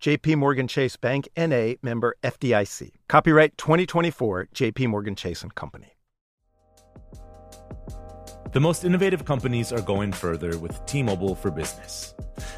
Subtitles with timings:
[0.00, 2.92] JP Morgan Chase Bank NA member FDIC.
[3.06, 5.94] Copyright 2024 JP Morgan Chase and Company.
[8.52, 12.14] The most innovative companies are going further with T-Mobile for Business.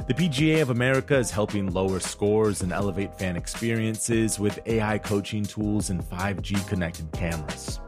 [0.06, 5.42] The PGA of America is helping lower scores and elevate fan experiences with AI coaching
[5.42, 7.80] tools and 5G connected cameras.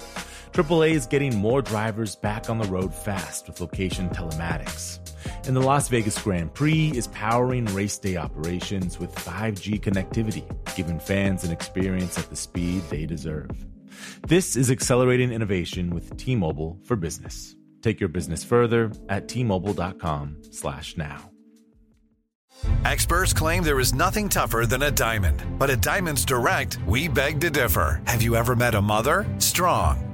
[0.55, 5.01] AAA is getting more drivers back on the road fast with location telematics.
[5.49, 10.45] And the Las Vegas Grand Prix is powering race day operations with 5G connectivity,
[10.77, 13.51] giving fans an experience at the speed they deserve.
[14.29, 17.56] This is accelerating innovation with T-Mobile for Business.
[17.83, 21.31] Take your business further at t-mobile.com/now.
[22.84, 25.43] Experts claim there is nothing tougher than a diamond.
[25.59, 28.00] But at Diamonds Direct, we beg to differ.
[28.06, 29.27] Have you ever met a mother?
[29.39, 30.14] Strong,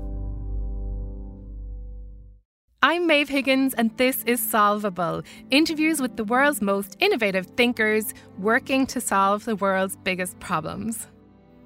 [2.91, 8.85] I'm Maeve Higgins, and this is Solvable interviews with the world's most innovative thinkers working
[8.87, 11.07] to solve the world's biggest problems.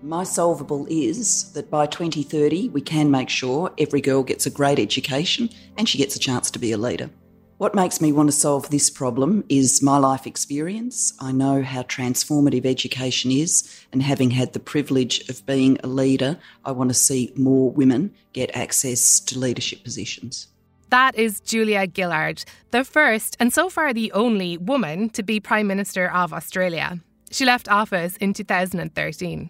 [0.03, 4.77] My solvable is that by 2030, we can make sure every girl gets a great
[4.77, 7.09] education and she gets a chance to be a leader.
[7.57, 11.11] What makes me want to solve this problem is my life experience.
[11.19, 16.37] I know how transformative education is, and having had the privilege of being a leader,
[16.63, 20.49] I want to see more women get access to leadership positions.
[20.95, 25.67] That is Julia Gillard, the first and so far the only woman to be Prime
[25.67, 27.01] Minister of Australia.
[27.29, 29.49] She left office in 2013.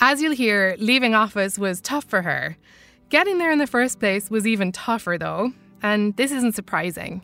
[0.00, 2.56] As you'll hear, leaving office was tough for her.
[3.08, 5.52] Getting there in the first place was even tougher, though,
[5.82, 7.22] and this isn't surprising.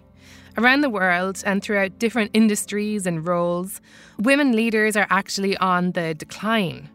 [0.56, 3.80] Around the world and throughout different industries and roles,
[4.18, 6.90] women leaders are actually on the decline.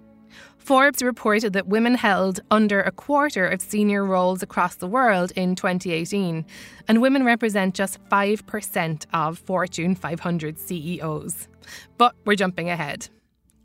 [0.63, 5.55] Forbes reported that women held under a quarter of senior roles across the world in
[5.55, 6.45] 2018,
[6.87, 11.49] and women represent just 5% of Fortune 500 CEOs.
[11.97, 13.09] But we're jumping ahead.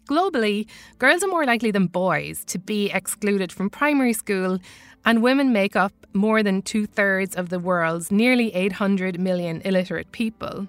[0.09, 0.67] Globally,
[0.99, 4.59] girls are more likely than boys to be excluded from primary school,
[5.05, 10.11] and women make up more than two thirds of the world's nearly 800 million illiterate
[10.11, 10.67] people.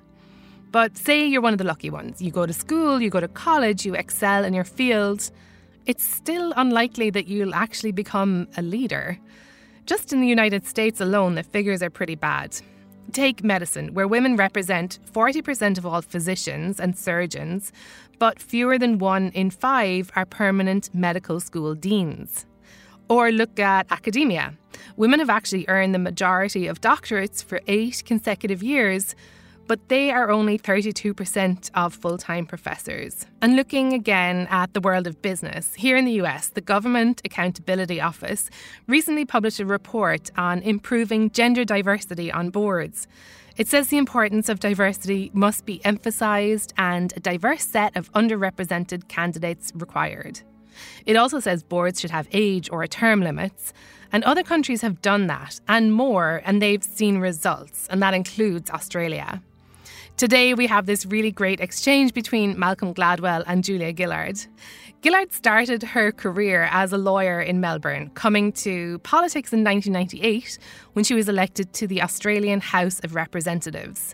[0.71, 2.21] But say you're one of the lucky ones.
[2.21, 5.31] You go to school, you go to college, you excel in your field.
[5.89, 9.17] It's still unlikely that you'll actually become a leader.
[9.87, 12.55] Just in the United States alone, the figures are pretty bad.
[13.11, 17.71] Take medicine, where women represent 40% of all physicians and surgeons,
[18.19, 22.45] but fewer than one in five are permanent medical school deans.
[23.09, 24.53] Or look at academia.
[24.95, 29.15] Women have actually earned the majority of doctorates for eight consecutive years,
[29.69, 33.27] but they are only 32% of full time professors.
[33.39, 38.01] And looking again at the world of business, here in the US, the Government Accountability
[38.01, 38.49] Office
[38.87, 43.07] recently published a report on improving gender diversity on boards.
[43.57, 49.07] It says the importance of diversity must be emphasised and a diverse set of underrepresented
[49.07, 50.41] candidates required.
[51.05, 53.71] It also says boards should have age or term limits,
[54.11, 58.71] and other countries have done that and more, and they've seen results, and that includes
[58.71, 59.43] Australia.
[60.19, 64.37] Today, we have this really great exchange between Malcolm Gladwell and Julia Gillard.
[65.01, 70.59] Gillard started her career as a lawyer in Melbourne, coming to politics in 1998
[70.91, 74.13] when she was elected to the Australian House of Representatives.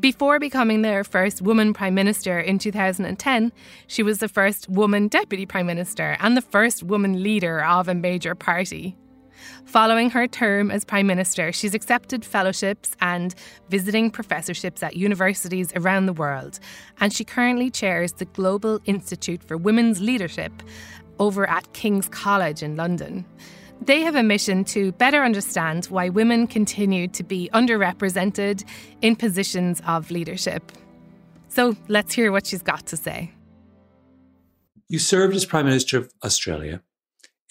[0.00, 3.52] Before becoming their first woman Prime Minister in 2010,
[3.88, 7.94] she was the first woman Deputy Prime Minister and the first woman leader of a
[7.94, 8.96] major party.
[9.64, 13.34] Following her term as Prime Minister, she's accepted fellowships and
[13.68, 16.58] visiting professorships at universities around the world,
[17.00, 20.52] and she currently chairs the Global Institute for Women's Leadership
[21.18, 23.24] over at King's College in London.
[23.82, 28.64] They have a mission to better understand why women continue to be underrepresented
[29.02, 30.72] in positions of leadership.
[31.48, 33.32] So let's hear what she's got to say.
[34.88, 36.80] You served as Prime Minister of Australia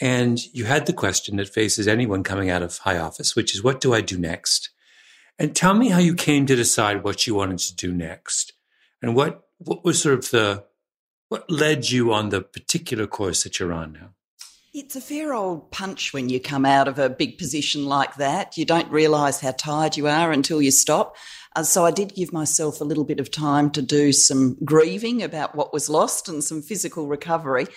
[0.02, 3.64] And you had the question that faces anyone coming out of high office, which is,
[3.64, 4.70] what do I do next?
[5.40, 8.54] And tell me how you came to decide what you wanted to do next
[9.02, 10.66] and what, what was sort of the,
[11.30, 14.10] what led you on the particular course that you're on now?
[14.74, 18.58] It's a fair old punch when you come out of a big position like that.
[18.58, 21.16] You don't realise how tired you are until you stop.
[21.56, 25.24] Uh, so I did give myself a little bit of time to do some grieving
[25.24, 27.68] about what was lost and some physical recovery.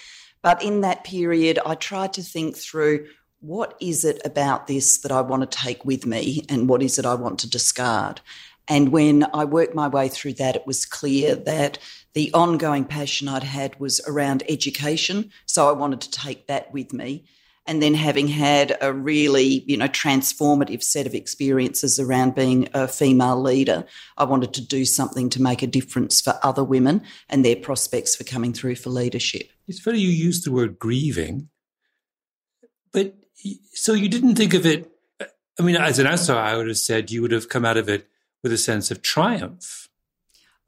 [0.42, 3.06] But in that period, I tried to think through
[3.40, 6.98] what is it about this that I want to take with me and what is
[6.98, 8.20] it I want to discard.
[8.66, 11.78] And when I worked my way through that, it was clear that
[12.14, 15.30] the ongoing passion I'd had was around education.
[15.46, 17.24] So I wanted to take that with me.
[17.66, 22.88] And then having had a really, you know, transformative set of experiences around being a
[22.88, 23.84] female leader,
[24.16, 28.16] I wanted to do something to make a difference for other women and their prospects
[28.16, 29.50] for coming through for leadership.
[29.68, 31.50] It's funny you use the word grieving,
[32.90, 33.14] but
[33.74, 34.90] so you didn't think of it.
[35.60, 37.88] I mean, as an outsider, I would have said you would have come out of
[37.88, 38.08] it
[38.42, 39.88] with a sense of triumph.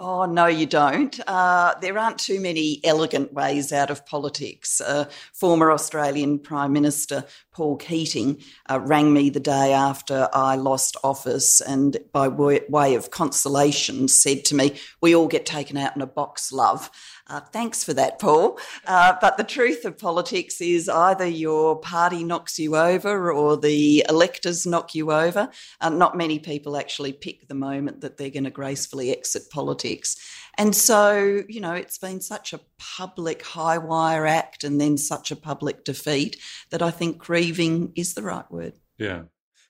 [0.02, 1.20] Oh, no, you don't.
[1.26, 4.81] Uh, there aren't too many elegant ways out of politics.
[4.81, 5.05] Uh,
[5.35, 11.61] former Australian Prime Minister Paul Keating uh, rang me the day after I lost office
[11.61, 16.06] and, by way of consolation, said to me, We all get taken out in a
[16.06, 16.91] box, love.
[17.31, 18.59] Uh, thanks for that, Paul.
[18.85, 24.05] Uh, but the truth of politics is either your party knocks you over or the
[24.09, 25.49] electors knock you over.
[25.81, 30.17] Uh, not many people actually pick the moment that they're going to gracefully exit politics.
[30.59, 35.31] And so, you know, it's been such a public high wire act and then such
[35.31, 36.37] a public defeat
[36.71, 38.73] that I think grieving is the right word.
[38.99, 39.23] Yeah.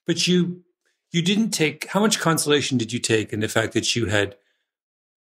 [0.06, 0.62] But you
[1.12, 4.36] you didn't take how much consolation did you take in the fact that you had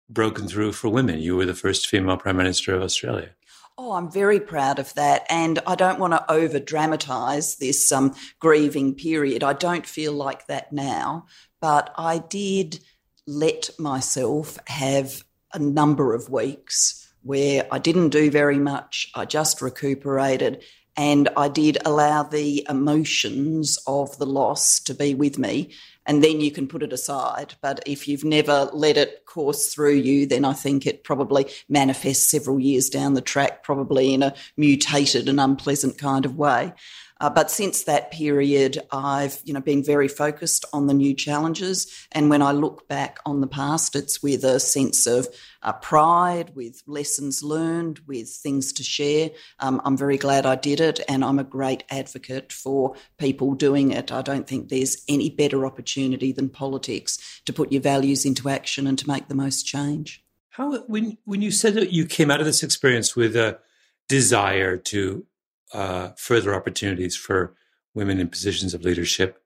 [0.09, 1.19] broken through for women.
[1.19, 3.29] You were the first female prime minister of Australia.
[3.77, 5.25] Oh, I'm very proud of that.
[5.29, 9.43] And I don't want to over dramatize this um, grieving period.
[9.43, 11.27] I don't feel like that now.
[11.61, 12.79] But I did
[13.25, 15.23] let myself have
[15.53, 19.11] a number of weeks where I didn't do very much.
[19.15, 20.63] I just recuperated
[20.97, 25.71] and I did allow the emotions of the loss to be with me
[26.09, 27.53] and then you can put it aside.
[27.61, 32.25] But if you've never let it course through you, then I think it probably manifests
[32.25, 36.73] several years down the track, probably in a mutated and unpleasant kind of way.
[37.19, 42.07] Uh, but since that period, I've you know been very focused on the new challenges.
[42.11, 45.27] And when I look back on the past, it's with a sense of
[45.61, 49.31] uh, pride, with lessons learned, with things to share.
[49.59, 53.91] Um, I'm very glad I did it, and I'm a great advocate for people doing
[53.91, 54.11] it.
[54.11, 58.87] I don't think there's any better opportunity than politics to put your values into action
[58.87, 60.23] and to make the most change.
[60.51, 63.59] How when when you said that you came out of this experience with a
[64.07, 65.25] desire to
[65.73, 67.55] uh, further opportunities for
[67.93, 69.41] women in positions of leadership.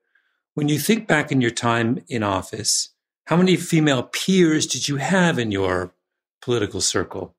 [0.53, 2.89] When you think back in your time in office,
[3.25, 5.93] how many female peers did you have in your
[6.41, 7.35] political circle?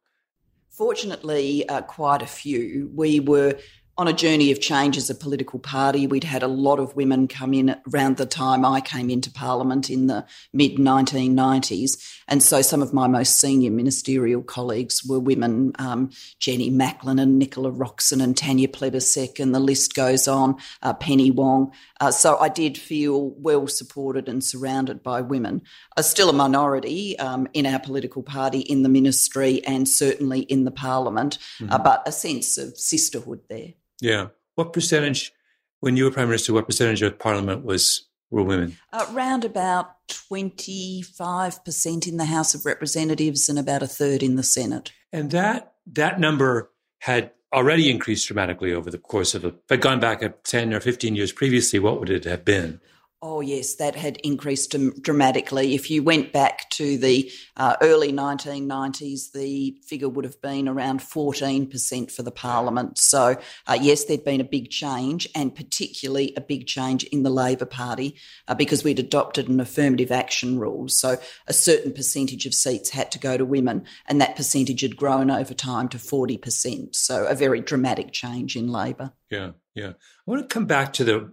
[0.70, 2.90] Fortunately, uh, quite a few.
[2.94, 3.58] We were
[3.96, 6.06] on a journey of change as a political party.
[6.06, 9.88] We'd had a lot of women come in around the time I came into Parliament
[9.88, 12.20] in the mid 1990s.
[12.26, 16.10] And so some of my most senior ministerial colleagues were women um,
[16.40, 21.30] Jenny Macklin and Nicola Roxon and Tanya Plibersek, and the list goes on, uh, Penny
[21.30, 21.72] Wong.
[22.00, 25.62] Uh, so I did feel well supported and surrounded by women.
[25.96, 30.64] Uh, still a minority um, in our political party, in the ministry, and certainly in
[30.64, 31.82] the Parliament, uh, mm-hmm.
[31.82, 33.74] but a sense of sisterhood there.
[34.00, 34.28] Yeah.
[34.54, 35.32] What percentage,
[35.80, 38.76] when you were Prime Minister, what percentage of Parliament was were women?
[38.92, 44.42] Uh, Around about 25% in the House of Representatives and about a third in the
[44.42, 44.92] Senate.
[45.12, 46.70] And that that number
[47.00, 50.74] had already increased dramatically over the course of a, if I'd gone back at 10
[50.74, 52.80] or 15 years previously, what would it have been?
[53.26, 55.74] Oh, yes, that had increased dramatically.
[55.74, 61.00] If you went back to the uh, early 1990s, the figure would have been around
[61.00, 62.98] 14% for the parliament.
[62.98, 67.30] So, uh, yes, there'd been a big change, and particularly a big change in the
[67.30, 68.16] Labor Party
[68.46, 70.90] uh, because we'd adopted an affirmative action rule.
[70.90, 71.16] So,
[71.46, 75.30] a certain percentage of seats had to go to women, and that percentage had grown
[75.30, 76.94] over time to 40%.
[76.94, 79.12] So, a very dramatic change in Labor.
[79.30, 79.92] Yeah, yeah.
[79.94, 81.32] I want to come back to the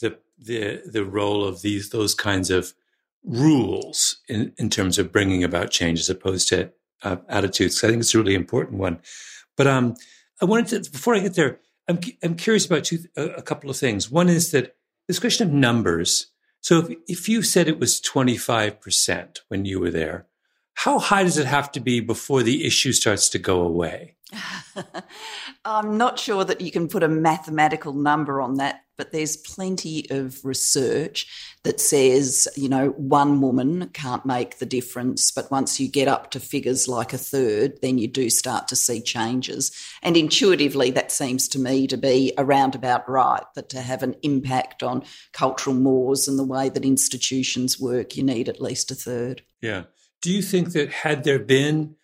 [0.00, 2.74] the the the role of these those kinds of
[3.24, 7.82] rules in, in terms of bringing about change as opposed to uh, attitudes.
[7.82, 9.00] I think it's a really important one.
[9.56, 9.96] But um,
[10.40, 13.70] I wanted to before I get there, I'm I'm curious about two, a, a couple
[13.70, 14.10] of things.
[14.10, 14.76] One is that
[15.08, 16.28] this question of numbers.
[16.60, 20.26] So if, if you said it was 25% when you were there,
[20.76, 24.14] how high does it have to be before the issue starts to go away?
[25.64, 30.06] I'm not sure that you can put a mathematical number on that, but there's plenty
[30.10, 31.26] of research
[31.64, 36.30] that says, you know, one woman can't make the difference, but once you get up
[36.32, 39.72] to figures like a third, then you do start to see changes.
[40.02, 44.14] And intuitively, that seems to me to be around about right, that to have an
[44.22, 48.94] impact on cultural mores and the way that institutions work, you need at least a
[48.94, 49.42] third.
[49.62, 49.84] Yeah.
[50.26, 51.94] Do you think that had there been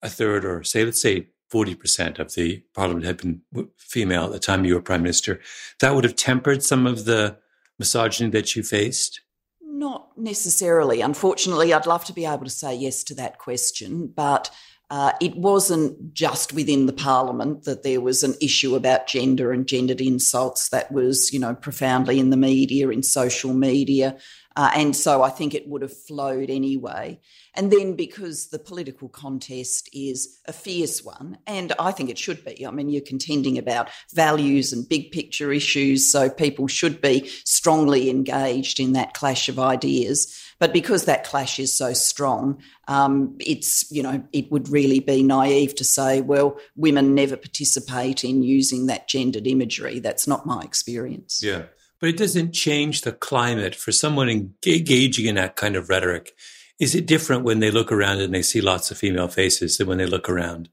[0.00, 3.40] a third, or say, let's say 40% of the parliament had been
[3.76, 5.40] female at the time you were prime minister,
[5.80, 7.38] that would have tempered some of the
[7.76, 9.20] misogyny that you faced?
[9.60, 11.00] Not necessarily.
[11.00, 14.48] Unfortunately, I'd love to be able to say yes to that question, but
[14.88, 19.66] uh, it wasn't just within the parliament that there was an issue about gender and
[19.66, 24.16] gendered insults that was, you know, profoundly in the media, in social media.
[24.56, 27.20] Uh, and so I think it would have flowed anyway.
[27.54, 32.42] And then because the political contest is a fierce one, and I think it should
[32.42, 32.66] be.
[32.66, 38.08] I mean, you're contending about values and big picture issues, so people should be strongly
[38.08, 40.34] engaged in that clash of ideas.
[40.58, 45.22] But because that clash is so strong, um, it's, you know, it would really be
[45.22, 49.98] naive to say, well, women never participate in using that gendered imagery.
[49.98, 51.42] That's not my experience.
[51.42, 51.64] Yeah
[52.00, 56.32] but it doesn't change the climate for someone engaging in that kind of rhetoric.
[56.78, 59.86] Is it different when they look around and they see lots of female faces than
[59.86, 60.68] when they look around?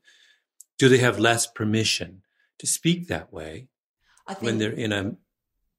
[0.78, 2.24] Do they have less permission
[2.60, 3.70] to speak that way
[4.40, 5.16] when they're in a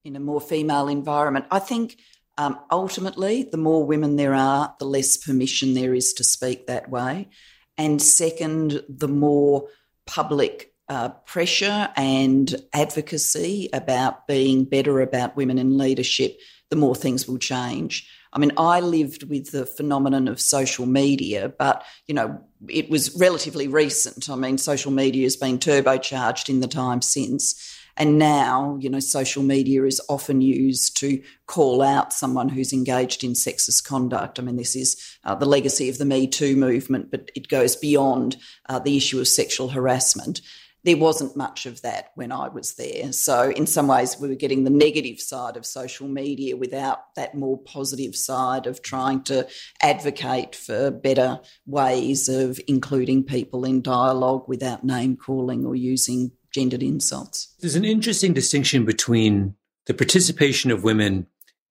[0.04, 1.46] in a more female environment?
[1.50, 1.98] I think
[2.36, 6.90] um, ultimately, the more women there are, the less permission there is to speak that
[6.90, 7.28] way,
[7.76, 9.68] and second, the more
[10.06, 16.38] public uh, pressure and advocacy about being better about women in leadership,
[16.70, 18.08] the more things will change.
[18.32, 23.14] I mean, I lived with the phenomenon of social media, but you know, it was
[23.16, 24.28] relatively recent.
[24.28, 27.78] I mean, social media has been turbocharged in the time since.
[27.96, 33.22] And now, you know, social media is often used to call out someone who's engaged
[33.22, 34.40] in sexist conduct.
[34.40, 37.76] I mean, this is uh, the legacy of the Me Too movement, but it goes
[37.76, 38.36] beyond
[38.68, 40.40] uh, the issue of sexual harassment
[40.84, 43.12] there wasn't much of that when I was there.
[43.12, 47.34] So, in some ways, we were getting the negative side of social media without that
[47.34, 49.48] more positive side of trying to
[49.82, 56.82] advocate for better ways of including people in dialogue without name calling or using gendered
[56.82, 57.54] insults.
[57.60, 61.26] There's an interesting distinction between the participation of women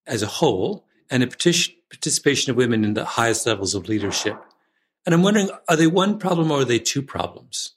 [0.06, 4.38] as a whole and the participation of women in the highest levels of leadership.
[5.06, 7.76] And I'm wondering, are they one problem or are they two problems?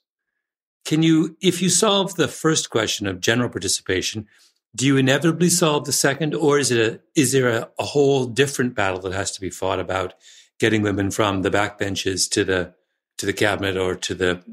[0.85, 4.27] Can you, if you solve the first question of general participation,
[4.75, 8.25] do you inevitably solve the second, or is it a, is there a, a whole
[8.25, 10.13] different battle that has to be fought about
[10.59, 12.73] getting women from the backbenches to the
[13.17, 14.43] to the cabinet or to the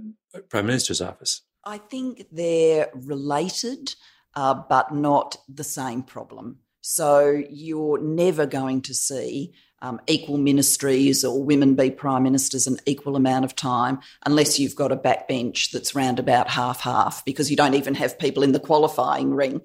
[0.49, 1.43] prime minister's office?
[1.65, 3.95] I think they're related,
[4.35, 6.61] uh, but not the same problem.
[6.81, 9.53] So you're never going to see
[9.85, 14.75] um, equal ministries or women be prime ministers an equal amount of time unless you've
[14.75, 18.53] got a backbench that's round about half half because you don't even have people in
[18.53, 19.61] the qualifying ring.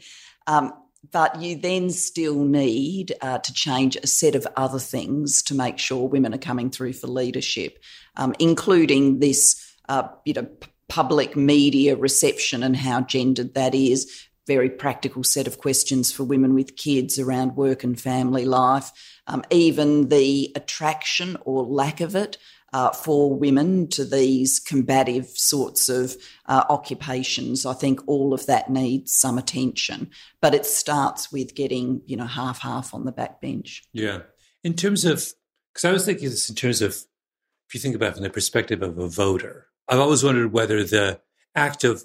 [0.46, 0.74] Um,
[1.14, 5.80] but you then still need uh, to change a set of other things to make
[5.80, 7.80] sure women are coming through for leadership,
[8.18, 10.50] um, including this, uh, you know,
[10.90, 14.28] public media reception and how gendered that is.
[14.50, 18.91] Very practical set of questions for women with kids around work and family life
[19.29, 22.38] um, even the attraction or lack of it
[22.74, 26.15] uh, for women to these combative sorts of
[26.48, 27.65] uh, occupations.
[27.65, 30.10] I think all of that needs some attention,
[30.41, 33.82] but it starts with getting you know half half on the backbench.
[33.94, 34.22] Yeah,
[34.63, 35.32] in terms of
[35.74, 38.29] because I was thinking this in terms of if you think about it from the
[38.29, 41.22] perspective of a voter, I've always wondered whether the
[41.56, 42.03] act of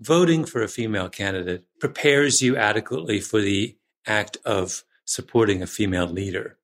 [0.00, 3.76] voting for a female candidate prepares you adequately for the
[4.06, 6.56] act of supporting a female leader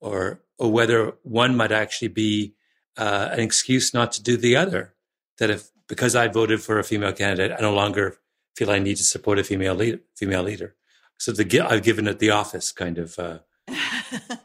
[0.00, 2.54] or or whether one might actually be
[2.96, 4.94] uh, an excuse not to do the other.
[5.38, 8.18] That if because I voted for a female candidate, I no longer
[8.56, 10.00] feel I need to support a female leader.
[10.14, 10.76] Female leader.
[11.18, 13.18] So the I've given it the office kind of.
[13.18, 13.38] Uh,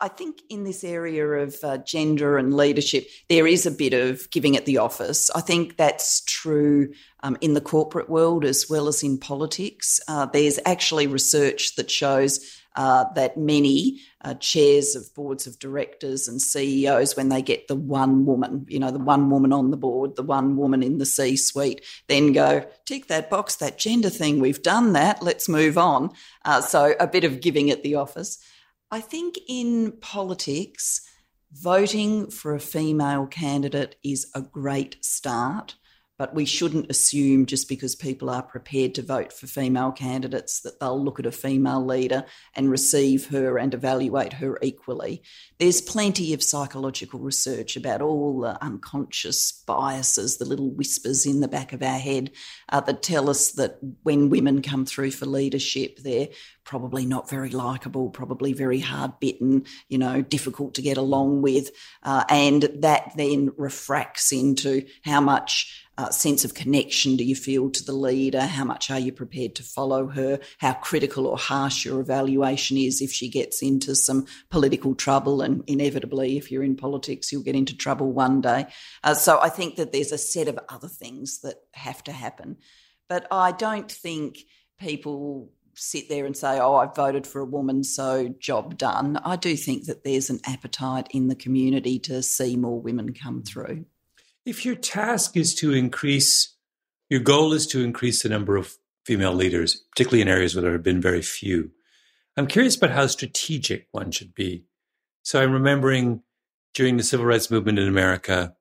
[0.00, 4.30] I think in this area of uh, gender and leadership, there is a bit of
[4.30, 5.30] giving it the office.
[5.30, 6.92] I think that's true
[7.22, 10.00] um, in the corporate world as well as in politics.
[10.08, 16.28] Uh, there's actually research that shows uh, that many uh, chairs of boards of directors
[16.28, 19.76] and CEOs, when they get the one woman, you know, the one woman on the
[19.76, 24.10] board, the one woman in the C suite, then go, tick that box, that gender
[24.10, 26.10] thing, we've done that, let's move on.
[26.44, 28.38] Uh, so a bit of giving at the office.
[28.90, 31.02] I think in politics,
[31.52, 35.76] voting for a female candidate is a great start.
[36.18, 40.78] But we shouldn't assume just because people are prepared to vote for female candidates that
[40.78, 45.22] they'll look at a female leader and receive her and evaluate her equally.
[45.58, 51.48] There's plenty of psychological research about all the unconscious biases, the little whispers in the
[51.48, 52.32] back of our head
[52.68, 56.28] uh, that tell us that when women come through for leadership, they're
[56.70, 61.68] probably not very likable, probably very hard bitten, you know, difficult to get along with.
[62.04, 67.70] Uh, and that then refracts into how much uh, sense of connection do you feel
[67.70, 68.42] to the leader?
[68.42, 70.38] How much are you prepared to follow her?
[70.58, 75.42] How critical or harsh your evaluation is if she gets into some political trouble.
[75.42, 78.66] And inevitably, if you're in politics, you'll get into trouble one day.
[79.02, 82.58] Uh, so I think that there's a set of other things that have to happen.
[83.08, 84.38] But I don't think
[84.78, 89.18] people sit there and say, oh, I voted for a woman, so job done.
[89.24, 93.42] I do think that there's an appetite in the community to see more women come
[93.42, 93.84] through
[94.44, 96.56] if your task is to increase,
[97.08, 100.72] your goal is to increase the number of female leaders, particularly in areas where there
[100.72, 101.70] have been very few,
[102.36, 104.64] I'm curious about how strategic one should be.
[105.22, 106.22] So I'm remembering
[106.74, 108.54] during the civil rights movement in America,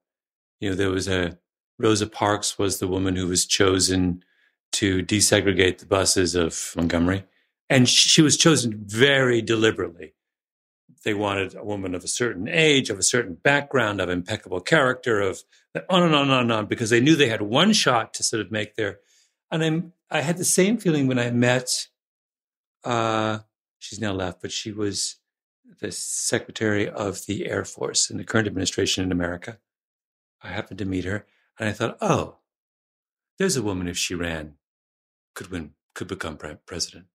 [0.60, 1.38] you know, there was a
[1.78, 4.24] Rosa Parks was the woman who was chosen
[4.80, 7.26] to desegregate the buses of Montgomery.
[7.70, 10.14] And she was chosen very deliberately
[11.04, 15.22] they wanted a woman of a certain age, of a certain background, of impeccable character,
[15.22, 15.44] of
[15.90, 18.24] on and on and on and on, because they knew they had one shot to
[18.24, 19.00] sort of make their.
[19.52, 21.88] And I'm, I had the same feeling when I met.
[22.84, 23.40] Uh,
[23.78, 25.18] she's now left, but she was
[25.80, 29.60] the secretary of the Air Force in the current administration in America.
[30.42, 31.26] I happened to meet her,
[31.58, 32.38] and I thought, oh,
[33.38, 34.56] there's a woman if she ran,
[35.40, 37.06] could win, could become president.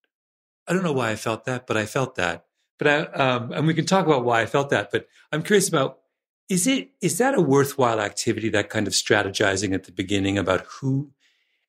[0.67, 2.45] I don't know why I felt that, but I felt that.
[2.79, 4.89] But I, um, and we can talk about why I felt that.
[4.91, 5.99] But I'm curious about
[6.49, 8.49] is it is that a worthwhile activity?
[8.49, 11.11] That kind of strategizing at the beginning about who,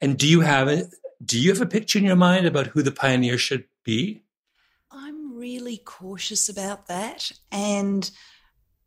[0.00, 0.88] and do you have a
[1.22, 4.22] Do you have a picture in your mind about who the pioneer should be?
[4.90, 8.10] I'm really cautious about that, and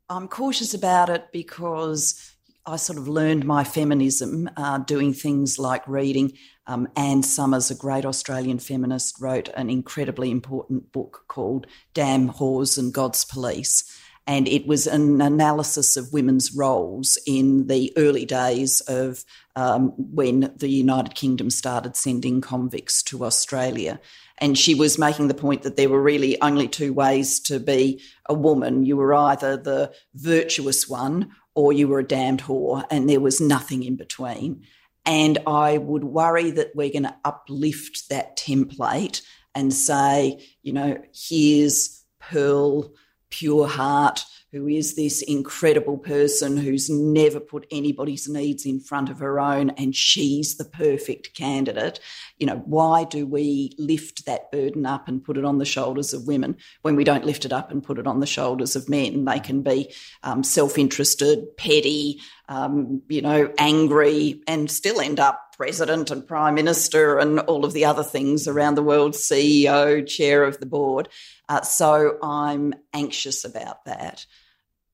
[0.09, 5.87] I'm cautious about it because I sort of learned my feminism uh, doing things like
[5.87, 6.33] reading.
[6.67, 12.77] Um, Anne Summers, a great Australian feminist, wrote an incredibly important book called Damn Whores
[12.77, 13.83] and God's Police.
[14.27, 20.53] And it was an analysis of women's roles in the early days of um, when
[20.55, 23.99] the United Kingdom started sending convicts to Australia.
[24.37, 28.03] And she was making the point that there were really only two ways to be
[28.27, 28.85] a woman.
[28.85, 33.41] You were either the virtuous one or you were a damned whore, and there was
[33.41, 34.63] nothing in between.
[35.05, 39.21] And I would worry that we're going to uplift that template
[39.55, 42.91] and say, you know, here's Pearl,
[43.29, 49.19] pure heart, who is this incredible person who's never put anybody's needs in front of
[49.19, 51.99] her own and she's the perfect candidate.
[52.39, 56.13] You know, why do we lift that burden up and put it on the shoulders
[56.13, 58.89] of women when we don't lift it up and put it on the shoulders of
[58.89, 59.25] men?
[59.25, 65.48] They can be um, self interested, petty, um, you know, angry, and still end up
[65.59, 70.45] president and prime minister and all of the other things around the world, CEO, chair
[70.45, 71.09] of the board.
[71.49, 74.25] Uh, so I'm anxious about that.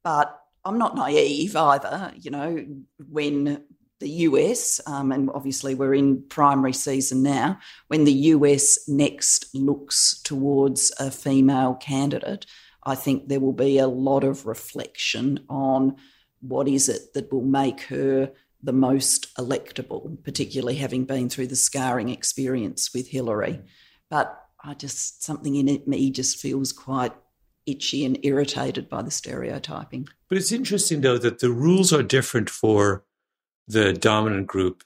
[0.04, 2.12] But I'm not naive either.
[2.16, 2.66] You know,
[2.98, 3.64] when
[4.00, 10.20] the US, um, and obviously we're in primary season now, when the US next looks
[10.24, 12.48] towards a female candidate,
[12.82, 15.98] I think there will be a lot of reflection on
[16.42, 18.32] what is it that will make her
[18.66, 23.62] the most electable, particularly having been through the scarring experience with Hillary.
[24.10, 27.14] But I just something in it, me just feels quite
[27.66, 30.08] itchy and irritated by the stereotyping.
[30.30, 33.04] But it's interesting though that the rules are different for
[33.68, 34.84] the dominant group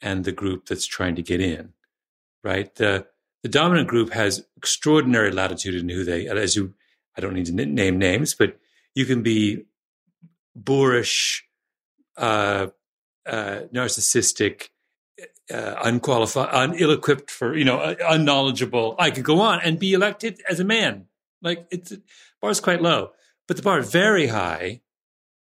[0.00, 1.72] and the group that's trying to get in,
[2.44, 2.74] right?
[2.74, 3.06] The
[3.42, 6.74] the dominant group has extraordinary latitude in who they, as you,
[7.16, 8.56] I don't need to name names, but
[8.94, 9.64] you can be
[10.54, 11.44] boorish,
[12.16, 12.68] uh,
[13.26, 14.68] uh, narcissistic,
[15.52, 18.94] uh, unqualified, un- ill-equipped for, you know, uh, unknowledgeable.
[18.98, 21.06] I could go on and be elected as a man.
[21.42, 22.02] Like it's the
[22.40, 23.12] bar's quite low,
[23.48, 24.80] but the bar very high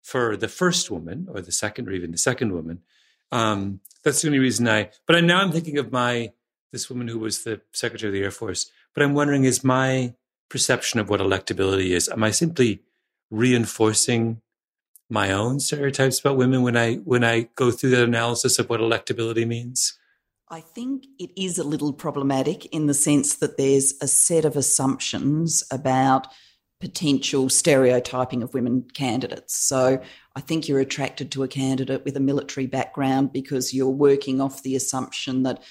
[0.01, 2.81] for the first woman or the second or even the second woman.
[3.31, 4.89] Um, that's the only reason I.
[5.05, 6.31] But I, now I'm thinking of my
[6.71, 8.71] this woman who was the secretary of the Air Force.
[8.93, 10.13] But I'm wondering, is my
[10.49, 12.09] perception of what electability is?
[12.09, 12.81] Am I simply
[13.29, 14.41] reinforcing
[15.09, 18.79] my own stereotypes about women when I when I go through that analysis of what
[18.79, 19.97] electability means?
[20.49, 24.55] I think it is a little problematic in the sense that there's a set of
[24.55, 26.27] assumptions about
[26.79, 29.57] potential stereotyping of women candidates.
[29.57, 30.01] So
[30.35, 34.63] I think you're attracted to a candidate with a military background because you're working off
[34.63, 35.61] the assumption that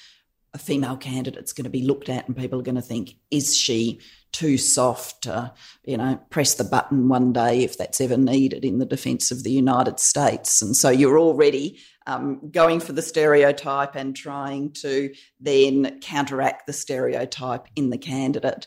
[0.58, 3.56] a female candidate's going to be looked at and people are going to think, is
[3.56, 4.00] she
[4.32, 5.52] too soft to,
[5.84, 9.44] you know, press the button one day if that's ever needed in the defence of
[9.44, 10.60] the United States?
[10.60, 16.72] And so you're already um, going for the stereotype and trying to then counteract the
[16.72, 18.66] stereotype in the candidate.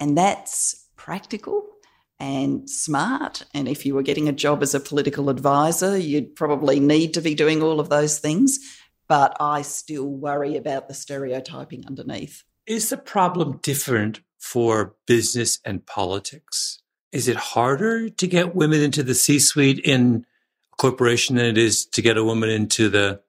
[0.00, 1.62] And that's practical
[2.18, 3.44] and smart.
[3.52, 7.20] And if you were getting a job as a political advisor, you'd probably need to
[7.20, 8.58] be doing all of those things.
[9.08, 12.44] But I still worry about the stereotyping underneath.
[12.66, 16.80] Is the problem different for business and politics?
[17.10, 20.26] Is it harder to get women into the C suite in
[20.72, 23.22] a corporation than it is to get a woman into the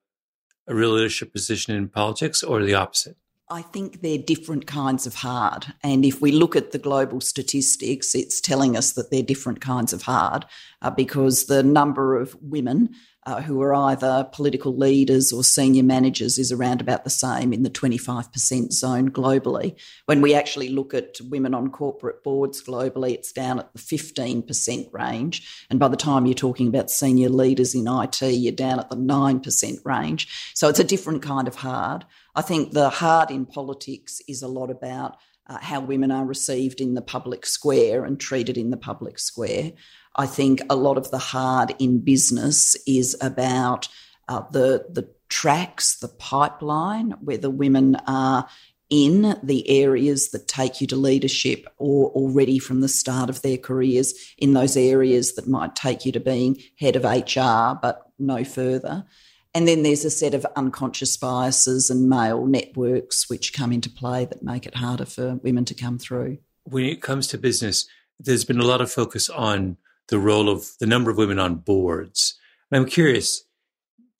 [0.68, 3.18] a real leadership position in politics or the opposite?
[3.52, 5.74] I think they're different kinds of hard.
[5.82, 9.92] And if we look at the global statistics, it's telling us that they're different kinds
[9.92, 10.46] of hard
[10.84, 12.92] uh, because the number of women
[13.30, 17.62] uh, who are either political leaders or senior managers is around about the same in
[17.62, 19.76] the 25% zone globally.
[20.08, 24.92] When we actually look at women on corporate boards globally, it's down at the 15%
[24.92, 25.66] range.
[25.70, 28.96] And by the time you're talking about senior leaders in IT, you're down at the
[28.96, 30.52] 9% range.
[30.56, 32.06] So it's a different kind of hard.
[32.34, 36.82] I think the hard in politics is a lot about uh, how women are received
[36.82, 39.74] in the public square and treated in the public square.
[40.16, 43.88] I think a lot of the hard in business is about
[44.28, 48.48] uh, the the tracks, the pipeline, whether women are
[48.90, 53.58] in the areas that take you to leadership or already from the start of their
[53.58, 58.44] careers in those areas that might take you to being head of HR but no
[58.44, 59.06] further.
[59.54, 64.26] And then there's a set of unconscious biases and male networks which come into play
[64.26, 66.40] that make it harder for women to come through.
[66.64, 67.88] When it comes to business,
[68.20, 69.78] there's been a lot of focus on
[70.10, 72.36] the role of the number of women on boards.
[72.72, 73.44] And I'm curious,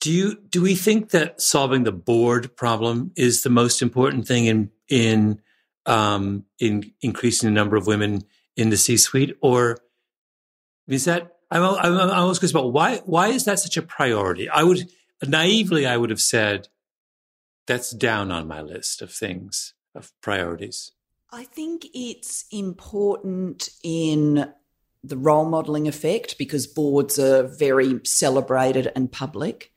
[0.00, 4.46] do you do we think that solving the board problem is the most important thing
[4.46, 5.40] in in
[5.86, 8.22] um, in increasing the number of women
[8.56, 9.78] in the C-suite, or
[10.88, 14.48] is that I'm I'm, I'm almost curious about why why is that such a priority?
[14.48, 14.88] I would
[15.26, 16.68] naively I would have said
[17.66, 20.92] that's down on my list of things of priorities.
[21.32, 24.52] I think it's important in
[25.02, 29.72] the role modelling effect because boards are very celebrated and public.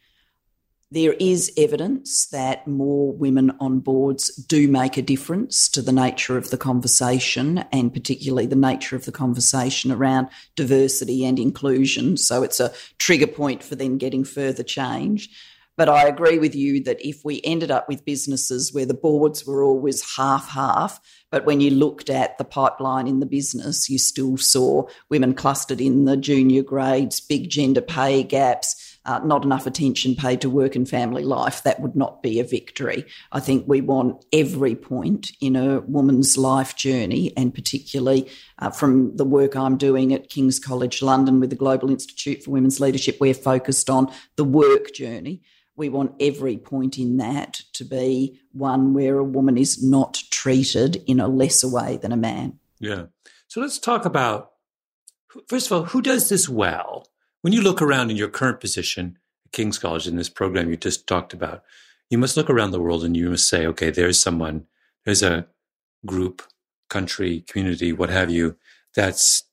[0.91, 6.37] There is evidence that more women on boards do make a difference to the nature
[6.37, 12.15] of the conversation and particularly the nature of the conversation around diversity and inclusion.
[12.17, 15.31] So it's a trigger point for then getting further change.
[15.75, 19.45] But I agree with you that if we ended up with businesses where the boards
[19.45, 20.99] were always half half,
[21.31, 25.81] but when you looked at the pipeline in the business, you still saw women clustered
[25.81, 30.75] in the junior grades, big gender pay gaps, uh, not enough attention paid to work
[30.75, 33.03] and family life, that would not be a victory.
[33.31, 39.17] I think we want every point in a woman's life journey, and particularly uh, from
[39.17, 43.17] the work I'm doing at King's College London with the Global Institute for Women's Leadership,
[43.19, 45.41] we're focused on the work journey
[45.75, 51.03] we want every point in that to be one where a woman is not treated
[51.07, 52.59] in a lesser way than a man.
[52.79, 53.05] Yeah.
[53.47, 54.51] So let's talk about,
[55.47, 57.07] first of all, who does this well?
[57.41, 60.77] When you look around in your current position at King's College in this program you
[60.77, 61.63] just talked about,
[62.09, 64.67] you must look around the world and you must say, okay, there's someone,
[65.05, 65.47] there's a
[66.05, 66.43] group,
[66.89, 68.57] country, community, what have you,
[68.95, 69.43] that's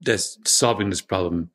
[0.00, 1.50] that's solving this problem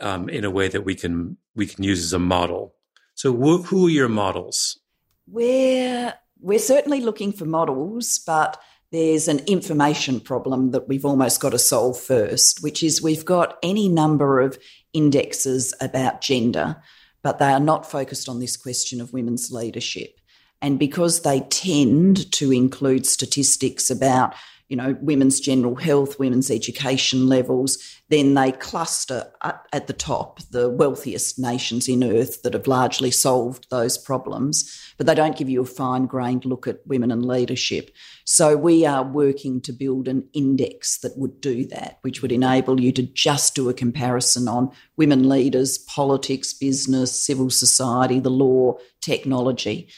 [0.00, 2.74] um, in a way that we can we can use as a model
[3.18, 4.78] so, wh- who are your models?
[5.26, 11.50] We're we're certainly looking for models, but there's an information problem that we've almost got
[11.50, 14.56] to solve first, which is we've got any number of
[14.92, 16.80] indexes about gender,
[17.24, 20.20] but they are not focused on this question of women's leadership.
[20.62, 24.36] And because they tend to include statistics about
[24.68, 27.78] you know, women's general health, women's education levels,
[28.10, 33.68] then they cluster at the top, the wealthiest nations in Earth that have largely solved
[33.70, 37.90] those problems, but they don't give you a fine grained look at women and leadership.
[38.24, 42.80] So we are working to build an index that would do that, which would enable
[42.80, 48.76] you to just do a comparison on women leaders, politics, business, civil society, the law,
[49.00, 49.88] technology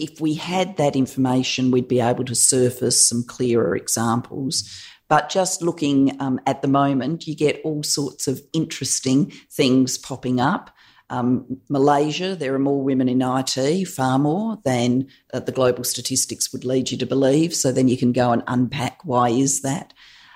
[0.00, 4.68] if we had that information, we'd be able to surface some clearer examples.
[5.08, 10.40] But just looking um, at the moment, you get all sorts of interesting things popping
[10.40, 10.70] up.
[11.10, 16.52] Um, Malaysia, there are more women in IT, far more than uh, the global statistics
[16.52, 17.52] would lead you to believe.
[17.54, 19.92] So then you can go and unpack why is that.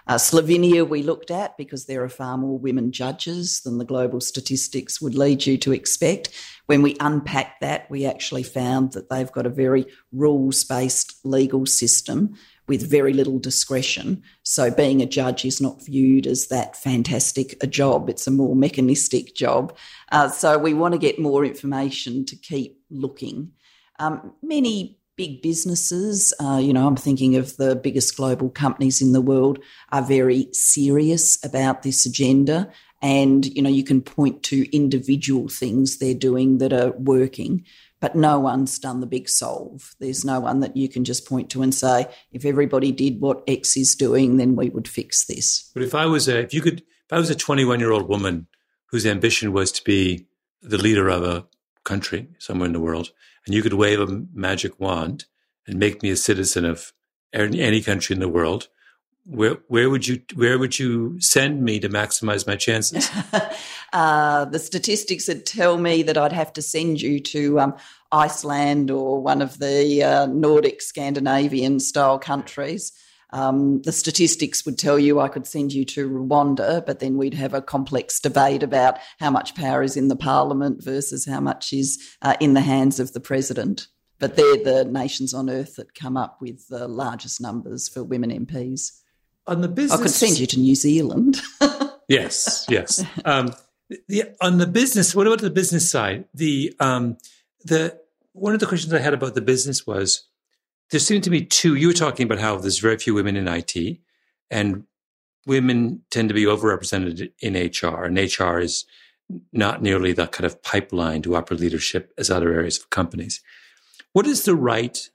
[0.07, 4.21] Uh, Slovenia, we looked at because there are far more women judges than the global
[4.21, 6.29] statistics would lead you to expect.
[6.67, 11.64] When we unpacked that, we actually found that they've got a very rules based legal
[11.64, 12.35] system
[12.67, 14.23] with very little discretion.
[14.43, 18.09] So being a judge is not viewed as that fantastic a job.
[18.09, 19.77] It's a more mechanistic job.
[20.12, 23.53] Uh, so we want to get more information to keep looking.
[23.99, 29.12] Um, many big businesses, uh, you know, I'm thinking of the biggest global companies in
[29.12, 29.59] the world,
[29.92, 32.70] are very serious about this agenda.
[33.00, 37.64] And, you know, you can point to individual things they're doing that are working
[38.05, 39.94] but no one's done the big solve.
[39.98, 43.42] There's no one that you can just point to and say, if everybody did what
[43.48, 45.70] X is doing, then we would fix this.
[45.72, 48.07] But if I was a, if you could, if I was a 21 year old
[48.07, 48.46] woman
[48.88, 50.27] whose ambition was to be
[50.61, 51.46] the leader of a
[51.85, 53.11] country somewhere in the world,
[53.46, 55.26] and you could wave a magic wand
[55.66, 56.92] and make me a citizen of
[57.33, 58.68] any country in the world,
[59.26, 63.11] where where would you where would you send me to maximize my chances?
[63.92, 67.74] uh, the statistics would tell me that I'd have to send you to um,
[68.12, 72.92] Iceland or one of the uh, Nordic Scandinavian style countries.
[73.35, 77.35] Um, the statistics would tell you I could send you to Rwanda, but then we'd
[77.35, 81.73] have a complex debate about how much power is in the parliament versus how much
[81.73, 83.88] is uh, in the hands of the president.
[84.20, 88.31] But they're the nations on earth that come up with the largest numbers for women
[88.31, 89.01] MPs
[89.49, 89.99] on the business.
[89.99, 91.42] I could send you to New Zealand.
[92.09, 93.05] yes, yes.
[93.25, 93.53] Um,
[94.09, 96.27] the, on the business, what about the business side?
[96.35, 97.18] The um,
[97.64, 98.01] the
[98.33, 100.29] one of the questions I had about the business was
[100.90, 101.75] there seem to be two.
[101.75, 103.99] You were talking about how there's very few women in IT,
[104.51, 104.85] and
[105.47, 108.85] women tend to be overrepresented in HR, and HR is
[109.53, 113.42] not nearly the kind of pipeline to upper leadership as other areas of companies.
[114.12, 115.09] What is the right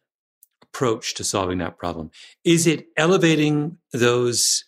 [0.62, 2.12] approach to solving that problem?
[2.44, 4.66] Is it elevating those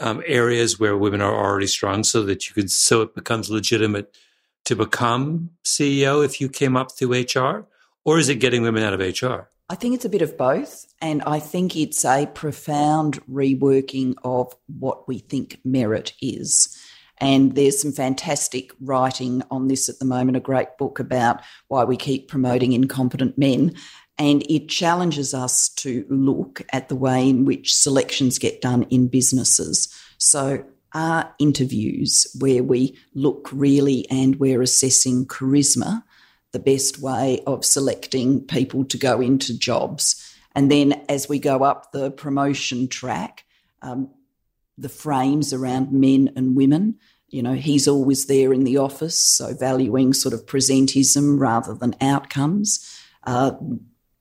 [0.00, 4.16] um, areas where women are already strong so that you can, so it becomes legitimate
[4.64, 7.66] to become CEO if you came up through HR?
[8.04, 9.48] Or is it getting women out of HR?
[9.72, 10.84] I think it's a bit of both.
[11.00, 16.78] And I think it's a profound reworking of what we think merit is.
[17.16, 21.84] And there's some fantastic writing on this at the moment, a great book about why
[21.84, 23.74] we keep promoting incompetent men.
[24.18, 29.08] And it challenges us to look at the way in which selections get done in
[29.08, 29.88] businesses.
[30.18, 36.02] So, are interviews where we look really and we're assessing charisma
[36.52, 40.34] the best way of selecting people to go into jobs?
[40.54, 43.44] And then as we go up the promotion track,
[43.80, 44.10] um,
[44.78, 46.96] the frames around men and women.
[47.28, 51.94] You know, he's always there in the office, so valuing sort of presentism rather than
[52.00, 52.86] outcomes.
[53.24, 53.52] Uh,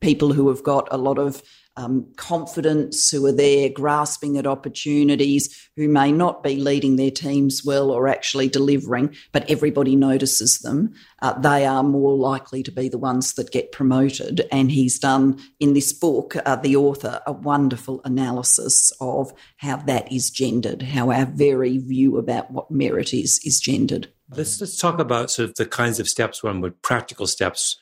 [0.01, 1.41] people who have got a lot of
[1.77, 7.63] um, confidence, who are there grasping at opportunities, who may not be leading their teams
[7.63, 10.93] well or actually delivering, but everybody notices them.
[11.21, 14.47] Uh, they are more likely to be the ones that get promoted.
[14.51, 20.11] And he's done in this book, uh, the author, a wonderful analysis of how that
[20.11, 24.11] is gendered, how our very view about what merit is is gendered.
[24.29, 27.77] Let's let's talk about sort of the kinds of steps one would practical steps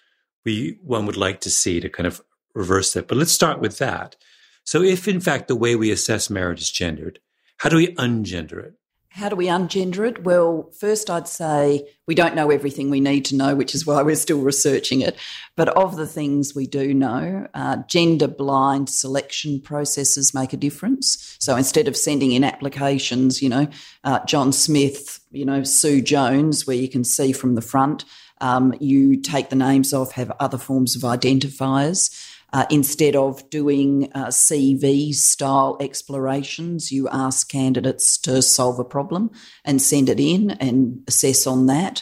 [0.50, 2.22] we one would like to see to kind of
[2.56, 3.08] reverse that.
[3.08, 4.16] But let's start with that.
[4.64, 7.20] So if in fact the way we assess merit is gendered,
[7.58, 8.74] how do we ungender it?
[9.12, 10.24] How do we ungender it?
[10.24, 14.02] Well, first I'd say we don't know everything we need to know, which is why
[14.02, 15.18] we're still researching it.
[15.56, 21.36] But of the things we do know, uh, gender blind selection processes make a difference.
[21.40, 23.68] So instead of sending in applications, you know,
[24.04, 28.06] uh, John Smith, you know, Sue Jones, where you can see from the front,
[28.42, 32.26] um, you take the names off, have other forms of identifiers.
[32.52, 39.30] Uh, instead of doing uh, CV style explorations, you ask candidates to solve a problem
[39.64, 42.02] and send it in and assess on that.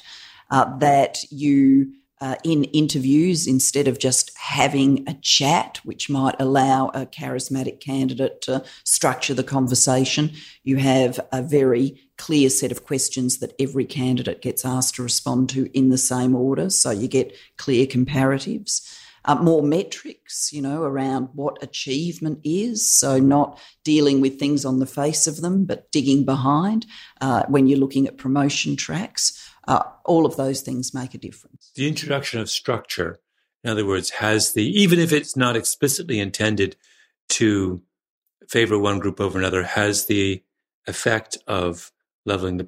[0.49, 6.87] Uh, that you uh, in interviews instead of just having a chat, which might allow
[6.89, 10.31] a charismatic candidate to structure the conversation.
[10.63, 15.49] You have a very clear set of questions that every candidate gets asked to respond
[15.49, 16.69] to in the same order.
[16.69, 18.81] So you get clear comparatives.
[19.25, 22.89] Uh, more metrics, you know, around what achievement is.
[22.89, 26.85] So, not dealing with things on the face of them, but digging behind
[27.19, 29.51] uh, when you're looking at promotion tracks.
[29.67, 31.71] Uh, all of those things make a difference.
[31.75, 33.19] The introduction of structure,
[33.65, 36.77] in other words, has the, even if it's not explicitly intended
[37.29, 37.81] to
[38.47, 40.41] favor one group over another, has the
[40.87, 41.91] effect of
[42.27, 42.63] leveling the